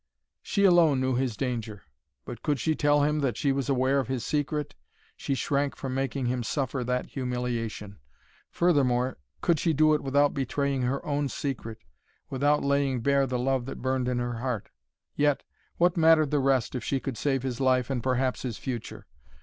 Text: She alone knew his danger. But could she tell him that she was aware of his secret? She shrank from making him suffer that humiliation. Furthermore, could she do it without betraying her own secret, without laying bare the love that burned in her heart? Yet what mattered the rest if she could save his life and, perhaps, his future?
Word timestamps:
She 0.41 0.63
alone 0.65 0.99
knew 0.99 1.13
his 1.13 1.37
danger. 1.37 1.83
But 2.25 2.41
could 2.41 2.59
she 2.59 2.73
tell 2.73 3.03
him 3.03 3.19
that 3.19 3.37
she 3.37 3.51
was 3.51 3.69
aware 3.69 3.99
of 3.99 4.07
his 4.07 4.25
secret? 4.25 4.73
She 5.15 5.35
shrank 5.35 5.75
from 5.75 5.93
making 5.93 6.25
him 6.25 6.41
suffer 6.41 6.83
that 6.83 7.09
humiliation. 7.11 7.99
Furthermore, 8.49 9.19
could 9.41 9.59
she 9.59 9.73
do 9.73 9.93
it 9.93 10.01
without 10.01 10.33
betraying 10.33 10.81
her 10.81 11.05
own 11.05 11.29
secret, 11.29 11.83
without 12.31 12.63
laying 12.63 13.01
bare 13.01 13.27
the 13.27 13.37
love 13.37 13.67
that 13.67 13.83
burned 13.83 14.07
in 14.07 14.17
her 14.17 14.39
heart? 14.39 14.69
Yet 15.15 15.43
what 15.77 15.95
mattered 15.97 16.31
the 16.31 16.39
rest 16.39 16.73
if 16.73 16.83
she 16.83 16.99
could 16.99 17.15
save 17.15 17.43
his 17.43 17.59
life 17.59 17.91
and, 17.91 18.01
perhaps, 18.01 18.41
his 18.41 18.57
future? 18.57 19.05